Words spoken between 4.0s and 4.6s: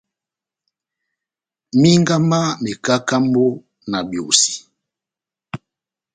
biosi.